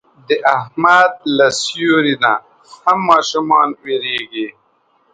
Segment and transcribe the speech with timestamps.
[0.27, 2.33] د احمد له سیوري نه
[2.83, 4.47] هم ماشومان وېرېږي.